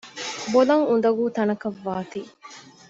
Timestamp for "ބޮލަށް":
0.51-0.85